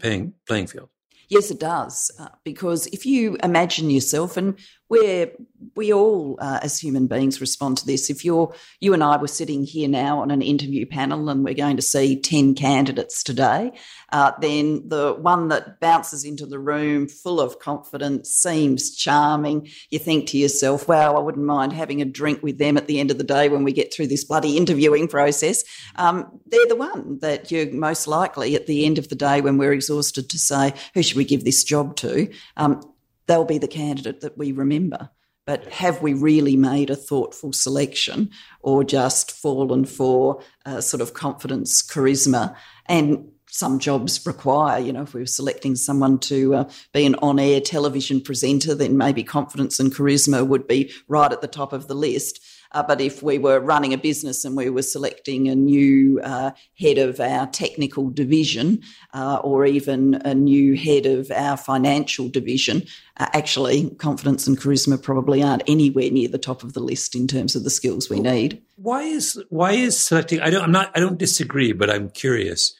[0.47, 0.89] playing field.
[1.29, 2.09] Yes, it does.
[2.19, 4.57] Uh, because if you imagine yourself, and
[4.89, 5.31] where
[5.75, 8.09] we all, uh, as human beings, respond to this.
[8.09, 11.53] If you're, you and I were sitting here now on an interview panel and we're
[11.53, 13.71] going to see 10 candidates today,
[14.11, 19.69] uh, then the one that bounces into the room full of confidence seems charming.
[19.91, 22.99] You think to yourself, wow, I wouldn't mind having a drink with them at the
[22.99, 25.63] end of the day when we get through this bloody interviewing process.
[25.97, 29.59] Um, they're the one that you're most likely at the end of the day when
[29.59, 32.31] we're exhausted to say, who should we give this job to?
[32.57, 32.81] Um,
[33.29, 35.09] they'll be the candidate that we remember.
[35.45, 41.13] But have we really made a thoughtful selection or just fallen for uh, sort of
[41.13, 42.55] confidence, charisma?
[42.87, 47.15] And some jobs require, you know, if we were selecting someone to uh, be an
[47.15, 51.71] on air television presenter, then maybe confidence and charisma would be right at the top
[51.71, 52.39] of the list.
[52.71, 56.51] Uh, but if we were running a business and we were selecting a new uh,
[56.77, 58.79] head of our technical division
[59.13, 62.83] uh, or even a new head of our financial division,
[63.17, 67.27] uh, actually, confidence and charisma probably aren't anywhere near the top of the list in
[67.27, 68.61] terms of the skills we need.
[68.75, 70.39] Why is why is selecting?
[70.39, 70.63] I don't.
[70.63, 70.91] I'm not.
[70.95, 72.75] I don't disagree, but I'm curious.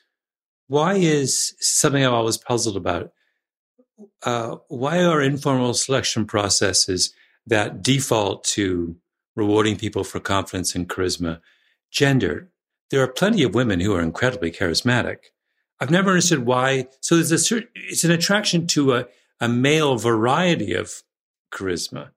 [0.68, 3.12] Why is something I'm always puzzled about?
[4.24, 7.14] Uh, why are informal selection processes
[7.48, 8.96] that default to
[9.40, 11.40] rewarding people for confidence and charisma,
[11.90, 12.50] Gender.
[12.92, 15.18] There are plenty of women who are incredibly charismatic.
[15.80, 16.88] I've never understood why.
[17.02, 19.08] So there's a certain, it's an attraction to a,
[19.40, 21.04] a male variety of
[21.52, 22.10] charisma.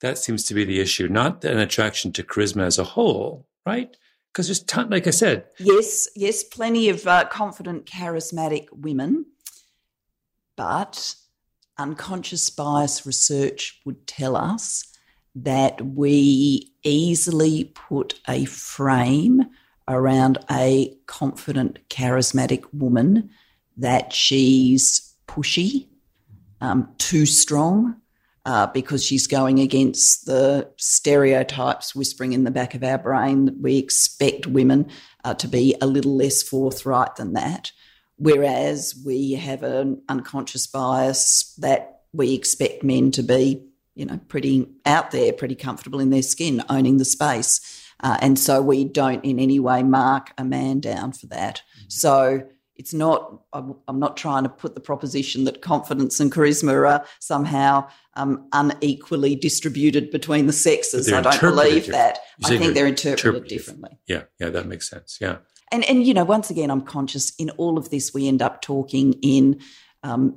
[0.00, 3.96] That seems to be the issue, not an attraction to charisma as a whole, right?
[4.32, 5.46] Because there's ton, like I said.
[5.58, 9.26] Yes, yes, plenty of uh, confident, charismatic women,
[10.56, 11.14] but
[11.78, 14.93] unconscious bias research would tell us
[15.34, 19.42] that we easily put a frame
[19.88, 23.30] around a confident, charismatic woman
[23.76, 25.86] that she's pushy,
[26.60, 27.96] um, too strong,
[28.46, 33.58] uh, because she's going against the stereotypes whispering in the back of our brain that
[33.60, 34.86] we expect women
[35.24, 37.72] uh, to be a little less forthright than that.
[38.16, 43.62] Whereas we have an unconscious bias that we expect men to be
[43.94, 47.60] you know, pretty out there, pretty comfortable in their skin, owning the space.
[48.00, 51.62] Uh, and so we don't in any way mark a man down for that.
[51.78, 51.84] Mm-hmm.
[51.88, 57.06] So it's not, I'm not trying to put the proposition that confidence and charisma are
[57.20, 61.12] somehow um, unequally distributed between the sexes.
[61.12, 62.18] I don't believe that.
[62.44, 64.00] I think they're interpreted differently.
[64.08, 65.18] Yeah, yeah, that makes sense.
[65.20, 65.36] Yeah.
[65.70, 68.60] And, and, you know, once again, I'm conscious in all of this, we end up
[68.60, 69.60] talking in
[70.02, 70.36] um,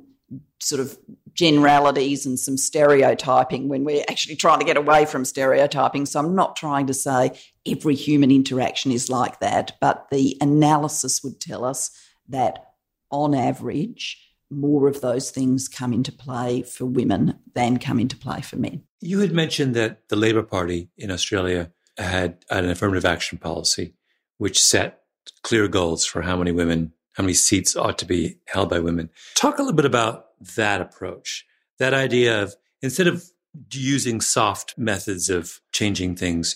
[0.60, 0.98] sort of
[1.34, 6.04] generalities and some stereotyping when we're actually trying to get away from stereotyping.
[6.04, 11.22] So I'm not trying to say every human interaction is like that, but the analysis
[11.22, 11.90] would tell us
[12.28, 12.72] that
[13.10, 18.40] on average, more of those things come into play for women than come into play
[18.40, 18.82] for men.
[19.00, 23.94] You had mentioned that the Labor Party in Australia had an affirmative action policy
[24.38, 25.02] which set
[25.42, 29.10] clear goals for how many women how many seats ought to be held by women.
[29.34, 31.44] Talk a little bit about that approach,
[31.80, 33.24] that idea of instead of
[33.72, 36.54] using soft methods of changing things,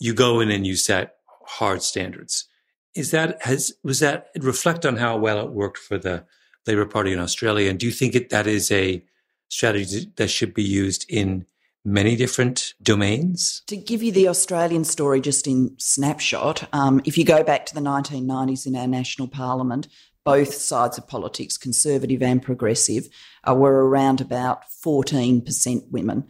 [0.00, 1.14] you go in and you set
[1.46, 2.48] hard standards.
[2.96, 6.24] Is that has was that reflect on how well it worked for the
[6.66, 7.70] Labor Party in Australia?
[7.70, 9.04] And do you think it, that is a
[9.48, 11.46] strategy that should be used in
[11.84, 13.62] many different domains?
[13.66, 17.74] To give you the Australian story just in snapshot, um, if you go back to
[17.74, 19.88] the 1990s in our national parliament,
[20.24, 23.08] both sides of politics, conservative and progressive,
[23.48, 26.28] uh, were around about 14% women.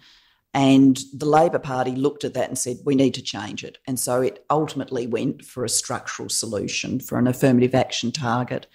[0.52, 3.78] And the Labor Party looked at that and said, we need to change it.
[3.86, 8.66] And so it ultimately went for a structural solution, for an affirmative action target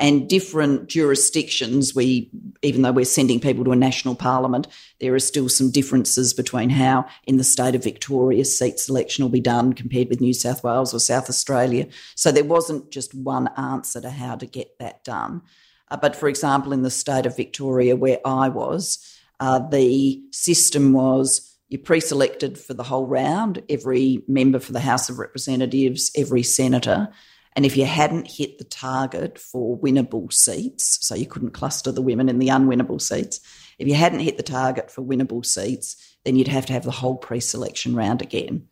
[0.00, 2.30] and different jurisdictions we
[2.62, 4.66] even though we're sending people to a national parliament
[4.98, 9.30] there are still some differences between how in the state of victoria seat selection will
[9.30, 11.86] be done compared with new south wales or south australia.
[12.16, 15.42] So there wasn't just one answer to how to get that done.
[15.88, 19.06] Uh, but for example in the state of victoria where i was
[19.40, 25.08] uh, the system was you're pre-selected for the whole round every member for the house
[25.10, 27.08] of representatives every senator
[27.56, 32.02] and if you hadn't hit the target for winnable seats, so you couldn't cluster the
[32.02, 33.40] women in the unwinnable seats,
[33.78, 36.90] if you hadn't hit the target for winnable seats, then you'd have to have the
[36.90, 38.68] whole pre selection round again.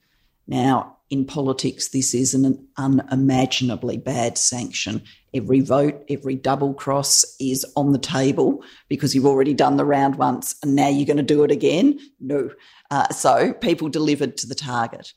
[0.46, 5.02] Now, in politics, this is an unimaginably bad sanction.
[5.32, 10.16] Every vote, every double cross is on the table because you've already done the round
[10.16, 11.98] once and now you're going to do it again.
[12.20, 12.50] No.
[12.90, 15.12] Uh, so people delivered to the target.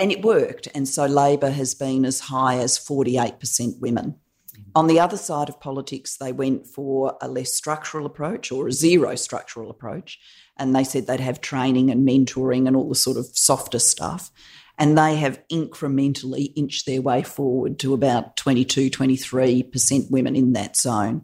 [0.00, 0.66] And it worked.
[0.74, 4.16] And so Labor has been as high as 48% women.
[4.52, 4.62] Mm-hmm.
[4.74, 8.72] On the other side of politics, they went for a less structural approach or a
[8.72, 10.18] zero structural approach.
[10.56, 14.30] and they said they'd have training and mentoring and all the sort of softer stuff.
[14.78, 20.76] And they have incrementally inched their way forward to about 22, 23% women in that
[20.76, 21.22] zone.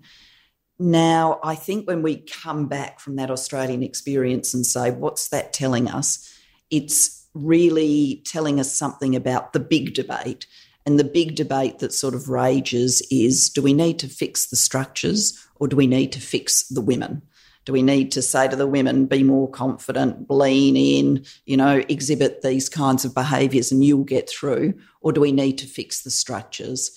[0.79, 5.55] Now, I think when we come back from that Australian experience and say, what's that
[5.55, 6.31] telling us?
[6.71, 10.47] It's really telling us something about the big debate.
[10.85, 14.57] And the big debate that sort of rages is do we need to fix the
[14.57, 17.23] structures or do we need to fix the women?
[17.65, 21.83] Do we need to say to the women, be more confident, lean in, you know,
[21.89, 24.75] exhibit these kinds of behaviours and you'll get through?
[25.01, 26.93] Or do we need to fix the structures?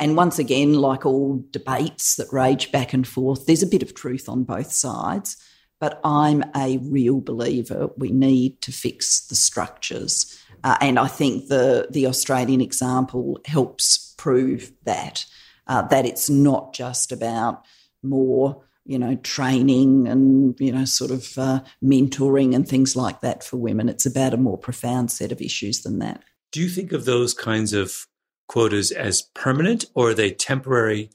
[0.00, 3.94] And once again, like all debates that rage back and forth, there's a bit of
[3.94, 5.36] truth on both sides.
[5.80, 10.40] But I'm a real believer we need to fix the structures.
[10.62, 15.26] Uh, and I think the, the Australian example helps prove that,
[15.66, 17.64] uh, that it's not just about
[18.02, 23.44] more, you know, training and, you know, sort of uh, mentoring and things like that
[23.44, 23.88] for women.
[23.88, 26.22] It's about a more profound set of issues than that.
[26.50, 28.06] Do you think of those kinds of
[28.48, 31.10] quotas as permanent or are they temporary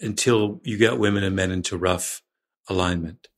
[0.00, 2.22] until you get women and men into rough
[2.68, 3.28] alignment?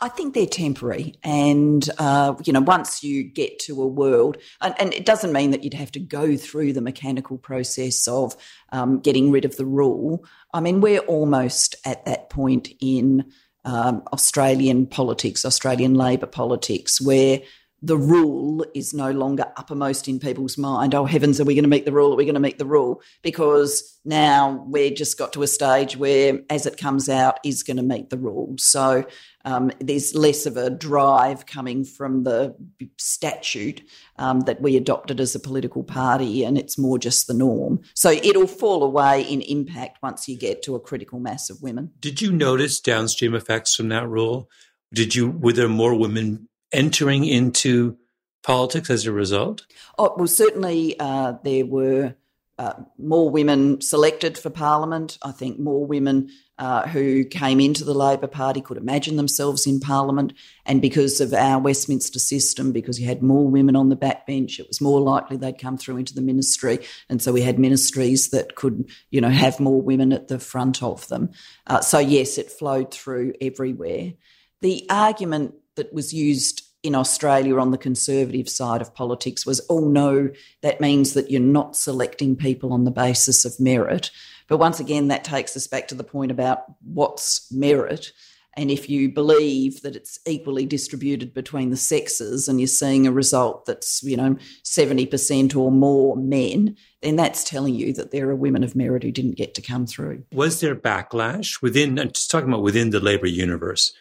[0.00, 1.14] I think they're temporary.
[1.22, 5.52] And, uh, you know, once you get to a world, and, and, it doesn't mean
[5.52, 8.36] that you'd have to go through the mechanical process of
[8.72, 10.24] um, getting rid of the rule.
[10.52, 13.24] I mean, we're almost at that point in
[13.64, 17.40] um, Australian politics, Australian Labor politics, where
[17.82, 20.94] the rule is no longer uppermost in people's mind.
[20.94, 22.12] Oh, heavens, are we going to meet the rule?
[22.12, 23.02] Are we going to meet the rule?
[23.22, 27.76] Because now we're just got to a stage where, as it comes out, is going
[27.76, 28.54] to meet the rule.
[28.58, 29.06] So
[29.46, 32.54] um, there's less of a drive coming from the
[32.98, 33.80] statute
[34.16, 37.80] um, that we adopted as a political party, and it's more just the norm.
[37.94, 41.92] So it'll fall away in impact once you get to a critical mass of women.
[42.00, 44.50] Did you notice downstream effects from that rule?
[44.92, 47.96] Did you were there more women entering into
[48.42, 49.64] politics as a result?
[49.96, 52.16] Oh, well, certainly uh, there were
[52.58, 55.18] uh, more women selected for Parliament.
[55.22, 59.78] I think more women uh, who came into the Labor Party could imagine themselves in
[59.78, 60.32] Parliament.
[60.64, 64.68] And because of our Westminster system, because you had more women on the backbench, it
[64.68, 66.78] was more likely they'd come through into the ministry.
[67.10, 70.82] And so we had ministries that could, you know, have more women at the front
[70.82, 71.30] of them.
[71.66, 74.14] Uh, so, yes, it flowed through everywhere.
[74.62, 79.80] The argument that was used in Australia on the conservative side of politics was, oh
[79.80, 80.30] no,
[80.62, 84.10] that means that you're not selecting people on the basis of merit.
[84.48, 88.12] But once again, that takes us back to the point about what's merit.
[88.58, 93.12] And if you believe that it's equally distributed between the sexes and you're seeing a
[93.12, 98.36] result that's, you know, 70% or more men, then that's telling you that there are
[98.36, 100.22] women of merit who didn't get to come through.
[100.32, 103.92] Was there backlash within, I'm just talking about within the Labour universe,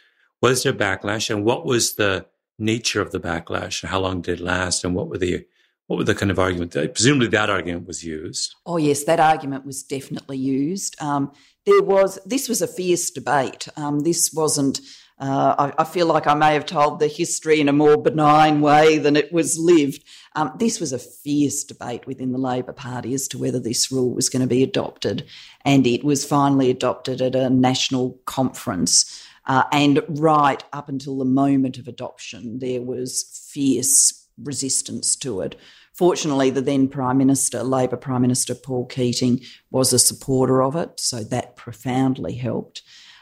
[0.41, 2.25] was there backlash and what was the
[2.57, 5.45] nature of the backlash and how long did it last and what were the
[5.87, 9.19] what were the kind of argument that presumably that argument was used oh yes that
[9.19, 11.31] argument was definitely used um,
[11.65, 14.79] there was this was a fierce debate um, this wasn't
[15.17, 18.59] uh, I, I, feel like I may have told the history in a more benign
[18.59, 20.03] way than it was lived.
[20.35, 24.13] Um, this was a fierce debate within the Labor Party as to whether this rule
[24.13, 25.25] was going to be adopted,
[25.63, 29.25] and it was finally adopted at a national conference.
[29.47, 35.55] Uh, and right up until the moment of adoption, there was fierce resistance to it.
[35.93, 39.41] Fortunately, the then Prime Minister, Labor Prime Minister Paul Keating,
[39.71, 42.81] was a supporter of it, so that profoundly helped.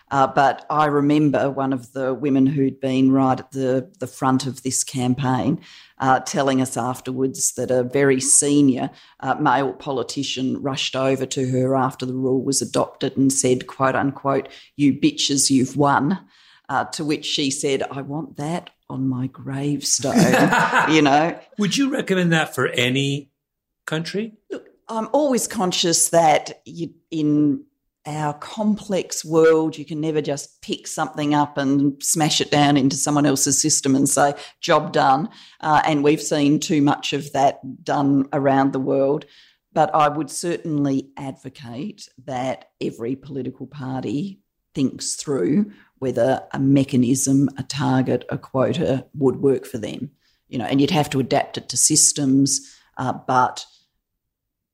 [0.09, 4.45] Uh, but I remember one of the women who'd been right at the, the front
[4.45, 5.61] of this campaign
[6.03, 8.89] uh, telling us afterwards that a very senior
[9.21, 13.95] uh, male politician rushed over to her after the rule was adopted and said, quote
[13.95, 16.19] unquote, you bitches, you've won.
[16.67, 20.15] Uh, to which she said, I want that on my gravestone,
[20.93, 21.39] you know.
[21.57, 23.31] Would you recommend that for any
[23.85, 24.33] country?
[24.49, 27.63] Look, I'm always conscious that you, in
[28.05, 32.95] our complex world, you can never just pick something up and smash it down into
[32.95, 35.29] someone else's system and say, job done.
[35.61, 39.25] Uh, and we've seen too much of that done around the world.
[39.71, 44.41] But I would certainly advocate that every political party
[44.75, 50.11] thinks through whether a mechanism, a target, a quota would work for them.
[50.49, 53.65] You know, and you'd have to adapt it to systems, uh, but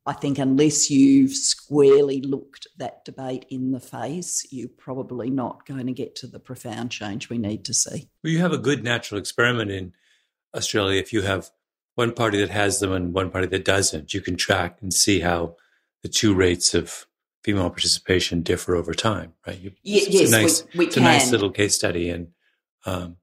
[0.10, 5.86] I think unless you've squarely looked that debate in the face, you're probably not going
[5.86, 8.10] to get to the profound change we need to see.
[8.24, 9.93] Well, you have a good natural experiment in
[10.55, 10.99] Australia.
[10.99, 11.51] If you have
[11.93, 15.20] one party that has them and one party that doesn't, you can track and see
[15.20, 15.57] how
[16.01, 17.05] the two rates of
[17.43, 19.60] female participation differ over time, right?
[19.60, 21.03] You, yes, a nice, we, we it's can.
[21.03, 22.10] a nice little case study.
[22.10, 22.30] And
[22.84, 23.18] um,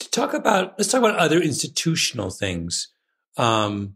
[0.00, 2.88] To talk about, let's talk about other institutional things
[3.38, 3.94] um,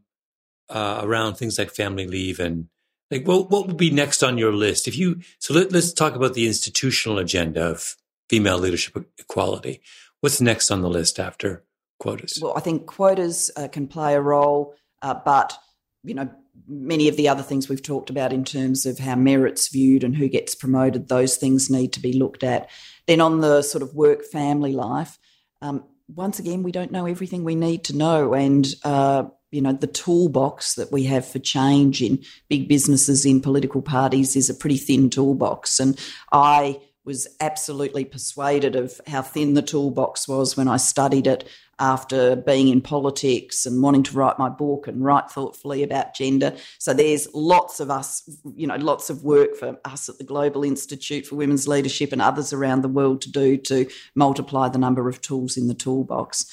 [0.68, 2.68] uh, around things like family leave and
[3.10, 4.88] like what what would be next on your list?
[4.88, 7.96] If you so let, us talk about the institutional agenda of
[8.28, 9.82] female leadership equality.
[10.20, 11.64] What's next on the list after
[12.02, 12.38] quotas?
[12.42, 15.56] Well i think quotas uh, can play a role uh, but
[16.02, 16.28] you know
[16.66, 20.16] many of the other things we've talked about in terms of how merit's viewed and
[20.16, 22.68] who gets promoted those things need to be looked at.
[23.06, 25.18] Then on the sort of work family life
[25.60, 29.72] um, once again we don't know everything we need to know and uh, you know,
[29.72, 34.54] the toolbox that we have for change in big businesses, in political parties, is a
[34.54, 35.78] pretty thin toolbox.
[35.78, 35.98] And
[36.32, 41.48] I was absolutely persuaded of how thin the toolbox was when I studied it
[41.78, 46.54] after being in politics and wanting to write my book and write thoughtfully about gender.
[46.78, 48.22] So there's lots of us,
[48.54, 52.22] you know, lots of work for us at the Global Institute for Women's Leadership and
[52.22, 56.46] others around the world to do to multiply the number of tools in the toolbox.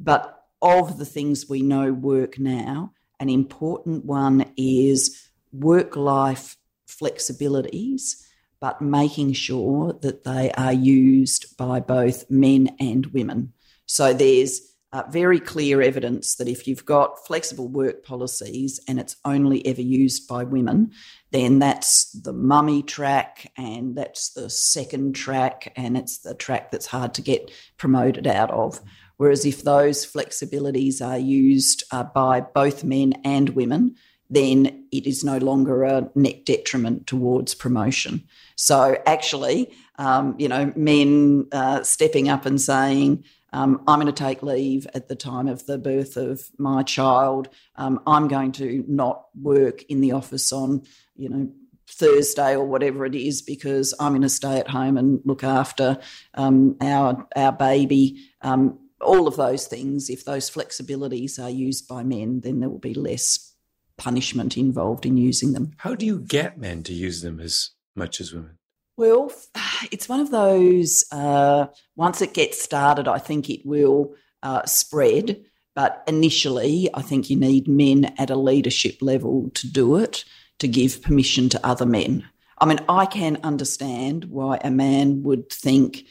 [0.00, 6.56] But of the things we know work now, an important one is work life
[6.88, 8.22] flexibilities,
[8.60, 13.52] but making sure that they are used by both men and women.
[13.86, 14.60] So there's
[14.92, 19.82] uh, very clear evidence that if you've got flexible work policies and it's only ever
[19.82, 20.90] used by women,
[21.32, 26.86] then that's the mummy track and that's the second track and it's the track that's
[26.86, 28.80] hard to get promoted out of.
[29.16, 33.96] Whereas if those flexibilities are used uh, by both men and women,
[34.28, 38.24] then it is no longer a net detriment towards promotion.
[38.56, 44.24] So actually, um, you know, men uh, stepping up and saying, um, I'm going to
[44.24, 47.48] take leave at the time of the birth of my child.
[47.76, 50.82] Um, I'm going to not work in the office on,
[51.14, 51.50] you know,
[51.88, 55.98] Thursday or whatever it is because I'm going to stay at home and look after
[56.34, 58.24] um, our our baby.
[58.42, 62.78] Um, all of those things, if those flexibilities are used by men, then there will
[62.78, 63.54] be less
[63.96, 65.72] punishment involved in using them.
[65.78, 68.58] How do you get men to use them as much as women?
[68.96, 69.32] Well,
[69.90, 75.44] it's one of those, uh, once it gets started, I think it will uh, spread.
[75.74, 80.24] But initially, I think you need men at a leadership level to do it,
[80.58, 82.26] to give permission to other men.
[82.58, 86.04] I mean, I can understand why a man would think,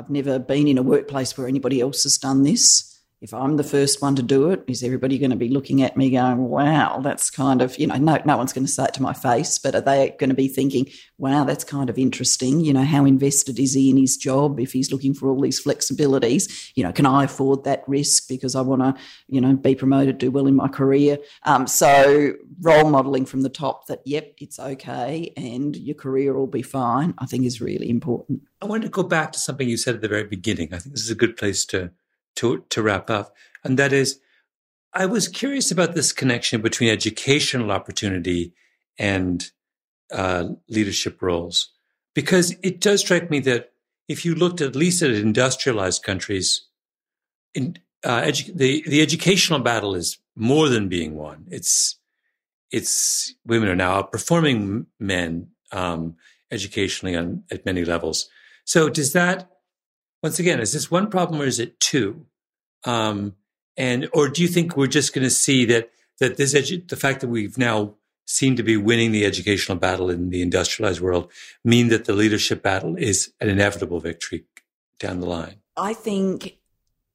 [0.00, 2.89] I've never been in a workplace where anybody else has done this.
[3.20, 5.94] If I'm the first one to do it, is everybody going to be looking at
[5.94, 8.94] me going, wow, that's kind of, you know, no, no one's going to say it
[8.94, 10.86] to my face, but are they going to be thinking,
[11.18, 12.60] wow, that's kind of interesting?
[12.60, 15.62] You know, how invested is he in his job if he's looking for all these
[15.62, 16.70] flexibilities?
[16.74, 18.94] You know, can I afford that risk because I want to,
[19.28, 21.18] you know, be promoted, do well in my career?
[21.42, 26.46] Um, so role modeling from the top that, yep, it's okay and your career will
[26.46, 28.40] be fine, I think is really important.
[28.62, 30.72] I wanted to go back to something you said at the very beginning.
[30.72, 31.90] I think this is a good place to
[32.40, 33.34] to to wrap up,
[33.64, 34.20] and that is,
[34.92, 38.52] I was curious about this connection between educational opportunity
[38.98, 39.50] and
[40.12, 41.72] uh, leadership roles,
[42.14, 43.72] because it does strike me that
[44.08, 46.66] if you looked at least at industrialized countries,
[47.54, 51.46] in uh, edu- the the educational battle is more than being won.
[51.50, 51.98] It's
[52.70, 56.16] it's women are now outperforming men um,
[56.50, 58.28] educationally on at many levels.
[58.64, 59.50] So does that,
[60.22, 62.26] once again, is this one problem or is it two?
[62.84, 63.34] Um,
[63.76, 66.96] and, or do you think we're just going to see that, that this, edu- the
[66.96, 67.94] fact that we've now
[68.26, 71.30] seem to be winning the educational battle in the industrialized world
[71.64, 74.44] mean that the leadership battle is an inevitable victory
[74.98, 75.56] down the line?
[75.76, 76.58] I think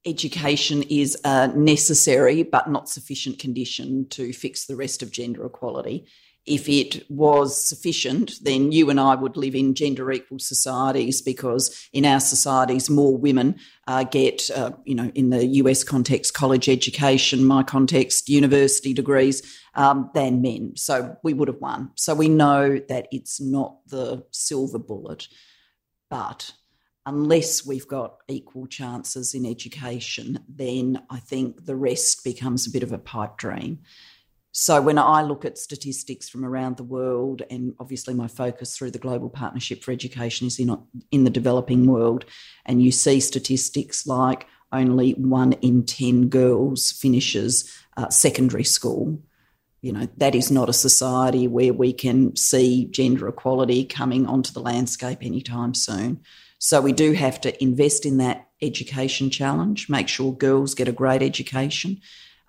[0.04, 6.06] education is a necessary but not sufficient condition to fix the rest of gender equality
[6.46, 11.88] if it was sufficient, then you and I would live in gender equal societies because
[11.92, 13.56] in our societies, more women
[13.88, 19.42] uh, get, uh, you know, in the US context, college education, my context, university degrees,
[19.74, 20.76] um, than men.
[20.76, 21.90] So we would have won.
[21.96, 25.26] So we know that it's not the silver bullet.
[26.08, 26.52] But
[27.04, 32.84] unless we've got equal chances in education, then I think the rest becomes a bit
[32.84, 33.80] of a pipe dream.
[34.58, 38.92] So when I look at statistics from around the world, and obviously my focus through
[38.92, 40.74] the Global Partnership for Education is in,
[41.10, 42.24] in the developing world,
[42.64, 49.22] and you see statistics like only one in 10 girls finishes uh, secondary school.
[49.82, 54.54] You know, that is not a society where we can see gender equality coming onto
[54.54, 56.22] the landscape anytime soon.
[56.60, 60.92] So we do have to invest in that education challenge, make sure girls get a
[60.92, 62.00] great education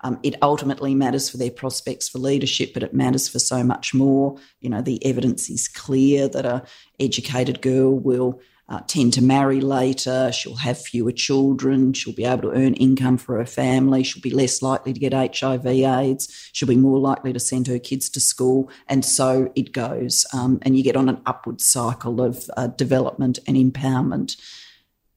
[0.02, 3.94] um, it ultimately matters for their prospects for leadership, but it matters for so much
[3.94, 4.36] more.
[4.60, 6.64] You know, the evidence is clear that a
[7.00, 10.30] educated girl will uh, tend to marry later.
[10.30, 11.94] She'll have fewer children.
[11.94, 14.02] She'll be able to earn income for her family.
[14.02, 16.50] She'll be less likely to get HIV/AIDS.
[16.52, 20.26] She'll be more likely to send her kids to school, and so it goes.
[20.34, 24.36] Um, and you get on an upward cycle of uh, development and empowerment.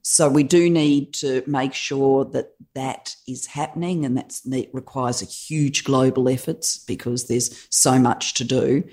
[0.04, 5.26] So we do need to make sure that that is happening, and that requires a
[5.26, 8.84] huge global efforts because there's so much to do.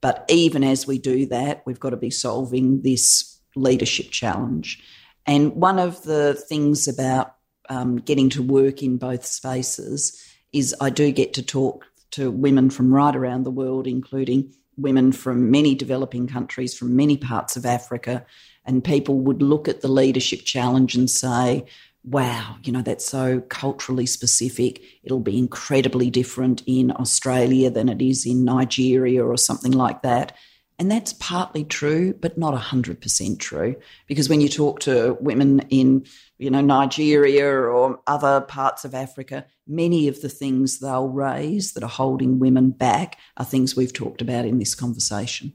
[0.00, 4.82] But even as we do that, we've got to be solving this leadership challenge.
[5.26, 7.34] And one of the things about
[7.68, 12.70] um, getting to work in both spaces is I do get to talk to women
[12.70, 17.66] from right around the world, including women from many developing countries, from many parts of
[17.66, 18.24] Africa.
[18.64, 21.66] And people would look at the leadership challenge and say,
[22.04, 24.82] wow, you know, that's so culturally specific.
[25.02, 30.36] It'll be incredibly different in Australia than it is in Nigeria or something like that.
[30.78, 33.76] And that's partly true, but not 100% true.
[34.06, 36.04] Because when you talk to women in,
[36.44, 41.82] you know, Nigeria or other parts of Africa, many of the things they'll raise that
[41.82, 45.54] are holding women back are things we've talked about in this conversation.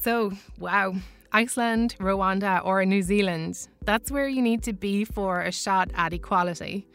[0.00, 0.30] So,
[0.60, 0.94] wow,
[1.32, 6.12] Iceland, Rwanda, or New Zealand, that's where you need to be for a shot at
[6.12, 6.86] equality.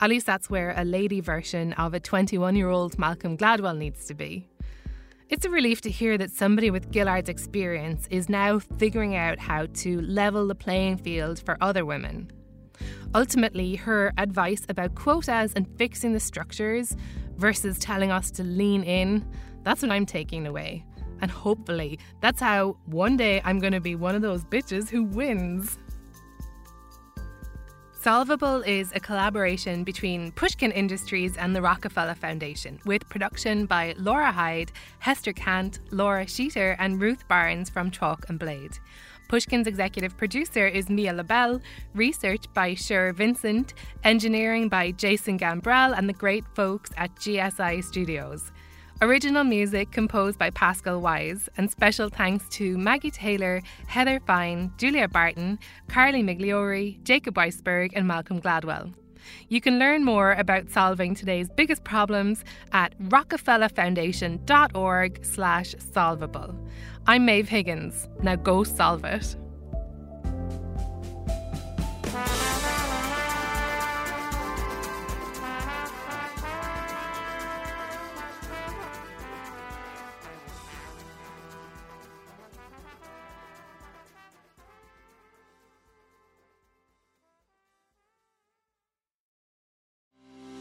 [0.00, 4.06] At least that's where a lady version of a 21 year old Malcolm Gladwell needs
[4.06, 4.49] to be.
[5.30, 9.66] It's a relief to hear that somebody with Gillard's experience is now figuring out how
[9.74, 12.32] to level the playing field for other women.
[13.14, 16.96] Ultimately, her advice about quotas and fixing the structures
[17.36, 19.24] versus telling us to lean in,
[19.62, 20.84] that's what I'm taking away.
[21.20, 25.04] And hopefully, that's how one day I'm going to be one of those bitches who
[25.04, 25.78] wins.
[28.02, 34.32] Solvable is a collaboration between Pushkin Industries and the Rockefeller Foundation, with production by Laura
[34.32, 38.78] Hyde, Hester Kant, Laura Sheeter, and Ruth Barnes from Chalk and Blade.
[39.28, 41.60] Pushkin's executive producer is Mia Lobel,
[41.94, 48.50] research by Sher Vincent, engineering by Jason Gambrell and the great folks at GSI Studios.
[49.02, 55.08] Original music composed by Pascal Wise, and special thanks to Maggie Taylor, Heather Fine, Julia
[55.08, 58.92] Barton, Carly Migliori, Jacob Weisberg, and Malcolm Gladwell.
[59.48, 66.54] You can learn more about solving today's biggest problems at rockefellerfoundation.org slash solvable.
[67.06, 68.06] I'm Maeve Higgins.
[68.22, 69.34] Now go solve it.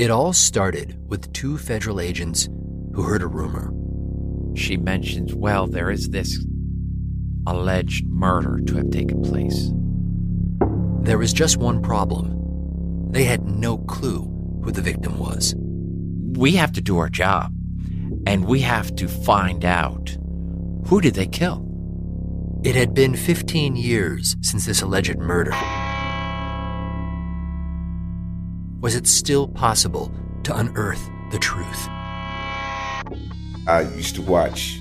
[0.00, 2.48] It all started with two federal agents
[2.94, 3.70] who heard a rumor.
[4.56, 6.42] She mentions, well, there is this
[7.46, 9.70] alleged murder to have taken place.
[11.02, 13.10] There was just one problem.
[13.10, 14.22] They had no clue
[14.64, 15.54] who the victim was.
[15.58, 17.52] We have to do our job,
[18.26, 20.16] and we have to find out
[20.86, 21.68] who did they kill?
[22.64, 25.52] It had been 15 years since this alleged murder.
[28.80, 30.10] Was it still possible
[30.42, 31.86] to unearth the truth?
[33.68, 34.78] I used to watch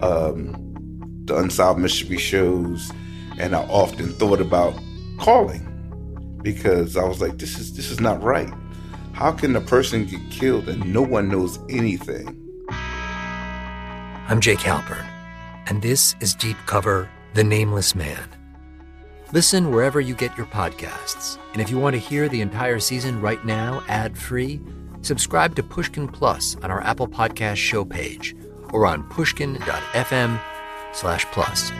[0.00, 0.54] um,
[1.24, 2.92] the Unsolved Mystery shows,
[3.38, 4.78] and I often thought about
[5.18, 5.66] calling
[6.44, 8.52] because I was like, "This is this is not right.
[9.12, 12.38] How can a person get killed and no one knows anything?"
[14.28, 15.04] I'm Jake Halpern,
[15.66, 18.41] and this is Deep Cover: The Nameless Man.
[19.32, 21.38] Listen wherever you get your podcasts.
[21.52, 24.60] And if you want to hear the entire season right now, ad free,
[25.00, 28.36] subscribe to Pushkin Plus on our Apple Podcast show page
[28.74, 30.38] or on pushkin.fm
[30.92, 31.72] slash plus.